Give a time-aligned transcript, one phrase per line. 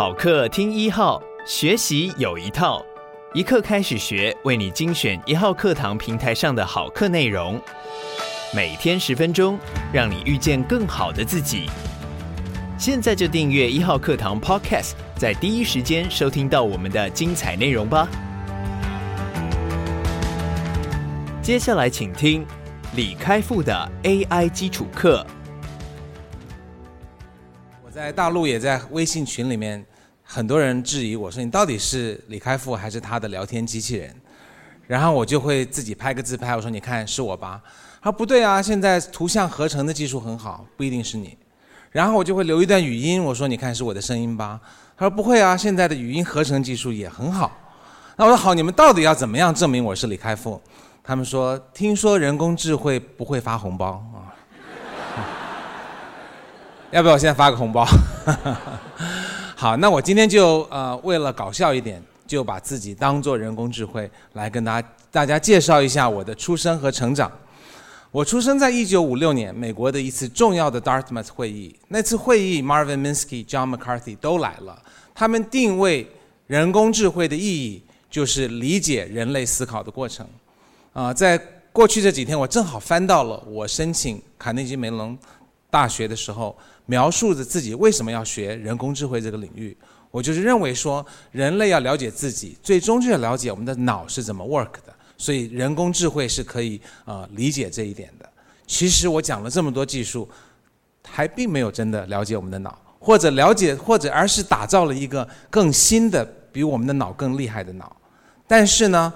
[0.00, 2.82] 好课听一号，学习有一套，
[3.34, 7.60] 一课开始学，为你精选一号课堂平台上的好课内容，
[8.54, 9.58] 每天十分钟，
[9.92, 11.68] 让你遇见更好的自己。
[12.78, 18.08] 现在就订阅一号课堂 Podcast，在第一时间收听到我们的精彩内容吧。
[21.42, 22.46] 接下来请听
[22.96, 25.26] 李开复的 AI 基础课。
[27.84, 29.84] 我在大陆也在微信群里面，
[30.32, 34.14] 很多人质疑我说，你到底是李开复还是他的聊天机器人？
[34.86, 37.60] 然后我就会自己拍个自拍，我说你看是我吧？
[38.00, 41.36] 他说不对啊，现在图像合成的技术很好，不一定是你。
[41.90, 44.60] 然后我就会留一段语音，我说你看是我的声音吧？
[44.96, 47.50] 他说不会啊，现在的语音合成技术也很好。
[48.14, 50.62] 那我说好，你们到底要怎么样证明我是李开复？
[51.02, 54.30] 他们说听说人工智慧不会发红包啊。
[56.92, 57.84] 要不要我现在发个红包？
[59.60, 67.30] 好，那我今天就呃为了搞笑一点，就把自己当做人工智慧来跟大家大家介绍一下我的出生和成长。
[68.10, 71.76] 我出生在一九五六年，美国的一次重要的 Dartmouth 会议。
[71.88, 74.82] 那次会议，Marvin Minsky、John McCarthy 都来了。
[75.14, 76.10] 他们定位
[76.46, 80.24] 人工智慧的意义就是理解人类思考的过程。
[80.94, 81.38] 啊、呃，在
[81.70, 85.18] 过去这几天，我正好翻到了我申请卡内基梅隆
[85.70, 86.56] 大学的时候。
[86.86, 89.76] 描述着自己为什么要学人工智慧这个领域，
[90.10, 98.28] 我就是认为说，人类要了解自己，最终就要了解我们的脑是怎么 work 的，所以人工智慧是可以呃理解这一点的。
[98.66, 100.28] 其实我讲了这么多技术，
[101.06, 107.94] 还并没有真的了解我们的脑，或者了解，或者而是打造了一个更新的，比我们的脑更厉害的脑。
[108.48, 109.12] 但是呢，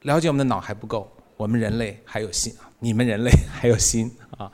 [0.00, 4.50] 了解我们的脑还不够，我们人类还有心，你们人类还有心啊。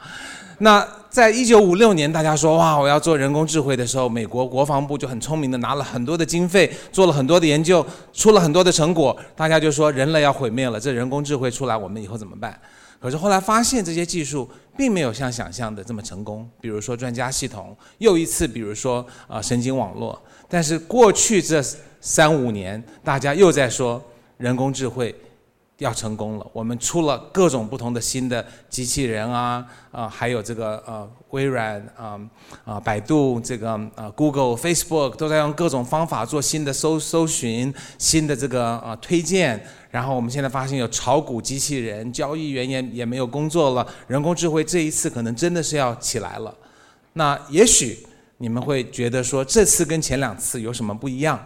[0.63, 9.17] 那在一九五六年，大家说哇，我要做人工智慧的时候，美国国防部就很聪明的拿了很多的经费，做了很多的研究，出了很多的成果。
[9.35, 12.57] 大家就说人类要毁灭了，这人工智慧出来，我们以后怎么办？
[13.01, 16.49] 可是后来发现这些技术并没有像想象的这么成功。
[16.61, 20.17] 比如说专家系统，又一次，比如说啊神经网络。
[20.49, 21.61] 但是过去这
[22.01, 24.01] 三五年，大家又在说
[24.37, 25.13] 人工智慧。
[25.83, 32.19] 要成功了，我们出了各种不同的新的机器人啊，啊，还有这个呃微软啊
[32.65, 39.63] 啊百度这个啊 Google、Facebook 都在用各种方法做新的搜搜寻，新的这个呃推荐。
[39.91, 46.55] 然后我们现在发现有炒股机器人，交易员也也没有工作了，人工智慧这一次可能真的是要起来了。
[47.15, 47.99] 那也许
[48.39, 51.39] 你们会觉得说，这次跟前两次有什么不一样？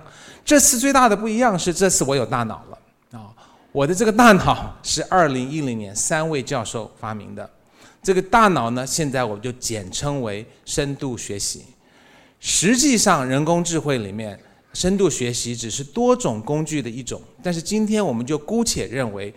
[0.45, 2.79] 这次最大的不一样是这次我有大脑了。
[3.77, 7.51] 我的这个大脑是二零一零年三位教授发明的，
[8.03, 11.63] 这个大脑呢，现在我们就简称为深度学习。
[12.41, 14.41] 实际上，人工智慧里面，
[14.73, 19.35] 深度学习只是多种工具的一种，但是今天我们就姑且认为，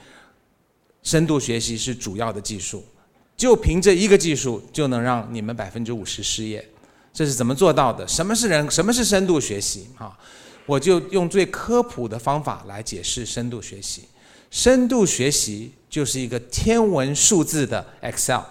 [1.04, 2.82] 深度学习是主要的技术。
[3.36, 6.66] 就凭这一个技术，就能让你们百分之五十失业，
[7.12, 8.08] 这是怎么做到的？
[8.08, 8.72] 什么是人？
[8.72, 9.90] 什么是深度学习？
[9.98, 10.18] 哈，
[10.66, 14.06] 我就用最科普的方法来解释深度学习。
[14.50, 18.42] 深度学习就是一个天文数字的 Excel。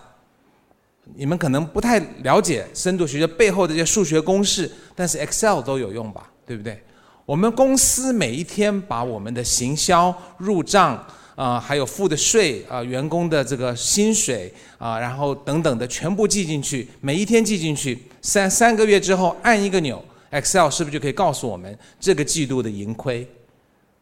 [1.15, 6.31] 你们可能不太了解深度学习背后的这些数学公式，但是 Excel 都有用吧？
[6.47, 6.83] 对不对？
[7.25, 11.05] 我们公司每一天把我们的行销、入账
[11.35, 23.27] 啊、还有付的税啊、员工的这个薪水啊、然后等等的全部记进去，每一天记进去，三三个月之后按一个钮，Excel 是不是就可以告诉我们这个季度的盈亏？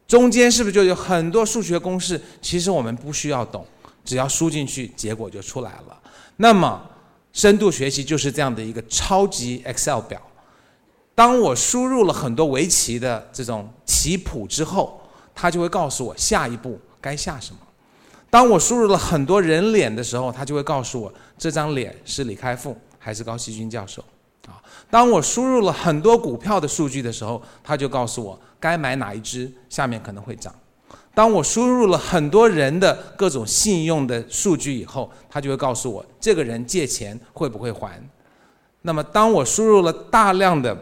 [0.06, 2.20] 中间是不是就有很多数学公式？
[2.40, 3.66] 其实我们不需要懂，
[4.04, 6.00] 只要输进去，结果就出来了。
[6.36, 6.80] 那么，
[7.32, 10.20] 深度学习就是这样的一个超级 Excel 表。
[11.14, 15.00] 当我输入了很多围棋的这种棋谱之后，
[15.34, 17.58] 它就会告诉我下一步该下什么。
[18.28, 24.04] 当我输入了很多人脸的时候，它就会告诉我这张脸是李开复还是高希军教授。
[24.46, 30.54] 啊，当我输入了很多股票的数据的时候，它就告诉我该买哪一只，下面可能会涨。
[31.14, 38.00] 当我输入了很多人的各种信用的数据以后，它就会告诉我这个人借钱会不会还。
[38.82, 40.76] 那么，当我输入了大量的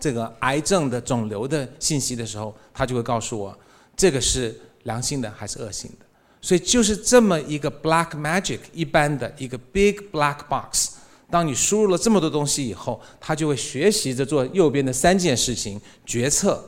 [0.00, 3.56] 这个癌症的肿瘤的信息的时候，它就会告诉我
[3.96, 6.06] 这个是良性的还是恶性的。
[6.40, 10.91] 所以，就是这么一个 black magic 一般的一个 big black box。
[11.32, 16.62] 当你输入了这么多东西以后，它就会学习着做右边的三件事情：决策、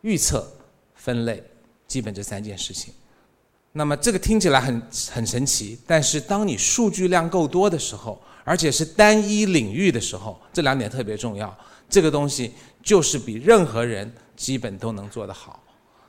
[0.00, 0.50] 预测、
[0.94, 1.44] 分类，
[1.86, 2.94] 基本这三件事情。
[3.72, 11.54] 那么这个听起来很很神奇，但是当你数据量够多的时候，而且是单一领域的时候，这两点特别重要。
[11.86, 15.62] 这个东西就是比任何人基本都能做得好。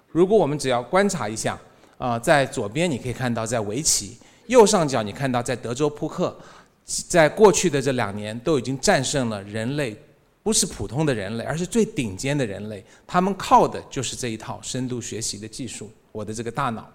[0.07, 1.59] 如果我们只要观察一下，
[1.97, 4.17] 啊、在左边你可以看到在围棋，
[4.47, 6.39] 右上角你看到在德州扑克，
[6.86, 9.95] 在过去的这两年都已经战胜了人类，
[10.44, 12.83] 不是普通的人类，而是最顶尖的人类。
[13.07, 16.89] 他们靠的就是这一套深度学习的技术，我的这个大脑。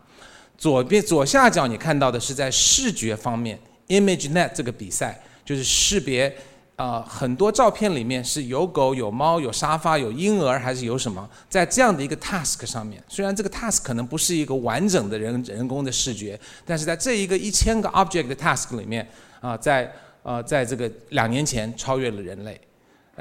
[0.59, 6.35] 左边左下角你看到的是在视觉方面，ImageNet 这个比赛就是识别，
[6.77, 11.29] 呃，很多照片里面是有狗、有猫、有沙发、有婴儿，还是有什么？
[11.49, 19.07] 在这样的一个 task 上面，虽然这个 task 可能不是一个完整的人人工的视觉，但是在这一个一千个 object task 里面，
[19.47, 19.93] 啊、在
[20.25, 22.61] 呃，在这个两年前超越了人类。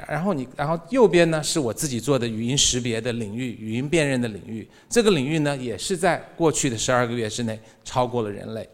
[0.08, 4.68] 然后你，然后右边呢是我自己做的语音识别的领域，语音辨认的领域。
[4.90, 8.68] 这个领域呢也是在过去的十二个月之内超过了人类。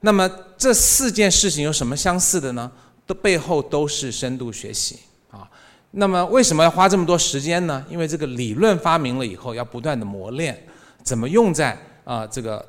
[0.00, 2.70] 那么这四件事情有什么相似的呢？
[3.06, 4.98] 的背后都是深度学习
[5.30, 5.48] 啊。
[5.92, 7.86] 那么为什么要花这么多时间呢？
[7.88, 10.60] 因为这个理论发明了以后要不断的磨练，
[11.04, 12.66] 怎么用在啊、这个。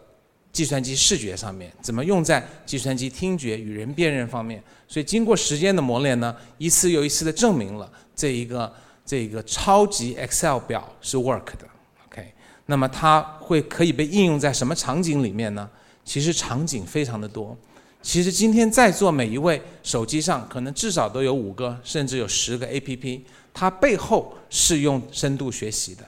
[0.51, 4.61] 计算机视觉上面怎么用在计算机听觉、与人辨认方面？
[4.87, 8.73] 所以经过时间的磨练呢，一次又一次的证明了这一个
[9.05, 11.67] 这一个超级 Excel 表是 work 的。
[12.07, 12.33] OK，
[12.65, 15.69] 那么它会可以被应用在什么场景里面呢？
[16.03, 17.55] 其实场景非常的多。
[18.01, 23.21] 其实今天在座每一位手机上可能至少都有五个甚至有十个 APP，
[23.53, 26.03] 它背后是用深度学习的。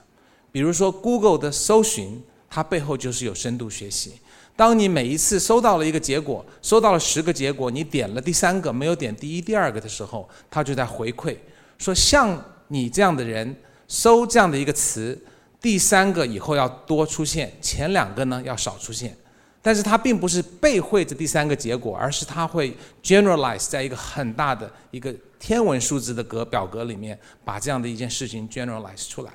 [0.50, 4.14] 比如说 Google 的搜寻，它背后就是有深度学习。
[4.54, 11.36] 当你每一次收到了一个结果，收到了十个结果，你点了第三个，没有点第一、第二个的时候，他就在回馈，
[11.78, 13.56] 说像你这样的人
[13.88, 15.18] 搜这样的一个词，
[15.60, 19.16] 第三个以后要多出现，前两个呢要少出现。
[19.64, 29.30] 但是它并不是背会这第三个结果，而是它会 generalize 在一个很大的一个天文数字的格表格里面，把这样的一件事情 generalize 出来。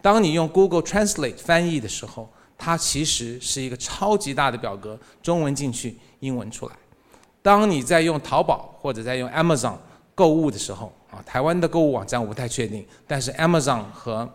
[0.00, 6.74] 当你用 Google Translate 翻译的时候，它其实是一个超级大的表格，中文进去，英文出来。
[7.42, 9.74] 当你在用淘宝或者在用 Amazon
[10.14, 14.28] 购物的时候，啊，台湾的购物网站我不太确定，但是 Amazon 和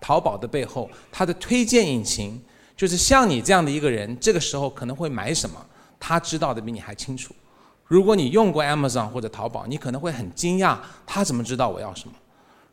[0.00, 2.42] 淘宝的背后，它的推荐引擎
[2.76, 5.64] 就是像你这样的一个人，这个时候可能会买什么，
[5.98, 7.34] 他知道的比你还清楚。
[7.84, 10.76] 如果你用过 Amazon 或者淘宝，你可能会很惊讶，
[11.06, 12.14] 他怎么知道我要什么？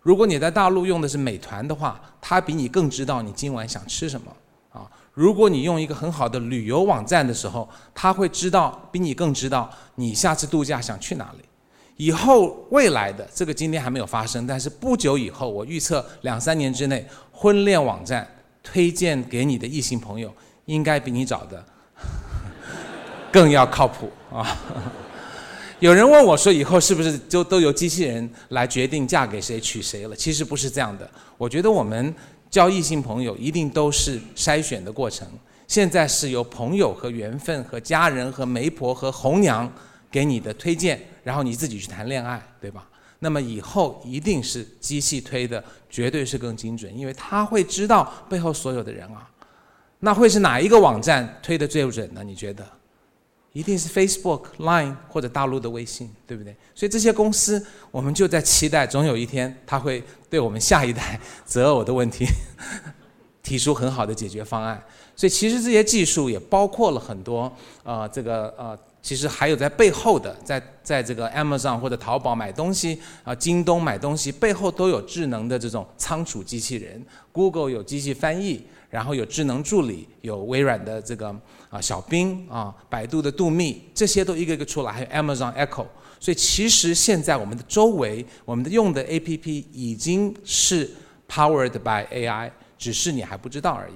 [0.02, 4.32] 如果你在大陆用的是美团的话，他比你更知道你今晚想吃什么
[4.72, 4.90] 啊！
[5.14, 11.46] 如果你用一个很好的旅游网站的时候，他会知道比你更知道你下次度假想去哪里。
[11.98, 18.28] 以后未来的这个今天还没有发生，但是不久以后，我预测两三年之内，婚恋网站
[18.64, 20.34] 推荐给你的异性朋友，
[20.66, 21.64] 应该比你找的
[23.32, 24.58] 更要靠谱啊！
[25.82, 31.10] 有人问我说：“以后是不是就都由机器人来决定嫁给谁娶谁了？”其实不是这样的。
[31.40, 32.14] 我觉得我们
[32.52, 35.28] 交异性朋友一定都是筛选的过程。
[35.68, 39.68] 现在是由朋友和缘分和家人和媒婆和红娘
[40.12, 42.88] 给你的推荐，然后你自己去谈恋爱，对吧？
[43.18, 49.28] 那么以后一定是机器推的，绝对是更精准，因为他会知道背后所有的人啊。
[49.98, 52.24] 那会是哪一个网站推的最准呢？
[52.24, 52.64] 你觉得？
[53.54, 56.56] 一定是 Facebook、Line 或者大陆的微信，对不对？
[56.74, 57.62] 所以这些公司，
[57.92, 62.26] 我们就在期待，总有一天它会对我们下一代择偶的问题
[63.44, 64.82] 提出很好的解决方案。
[65.16, 67.52] 所以其实这些技术也包括了很多，
[67.84, 78.66] 呃，这个呃，其实还有在背后的，在在这个 Amazon 或者淘宝买东西啊，京东买东西背后都有智能的这种仓储机器人，Google 有机器翻译。
[78.92, 81.34] 然后有智能助理，有微软的这个
[81.70, 85.88] 啊小冰啊，百度的度秘，这些都一个一个出来，还有 Amazon Echo。
[86.20, 90.88] 所以其实现在我们的周围，我们的用的 APP 已经是
[91.28, 93.94] powered by AI，只是你还不知道而已。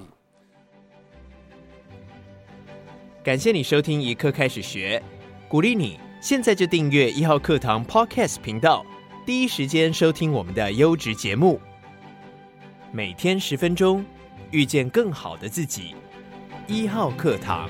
[3.22, 5.02] 感谢你收听一课开始学，
[5.46, 8.84] 鼓励你现在就订阅一号课堂 Podcast 频道，
[9.26, 11.60] 第一时间收听我们的优质节目，
[12.92, 14.02] 每天十分钟。
[14.50, 15.94] 遇见更好的自己，
[16.66, 17.68] 一号课堂。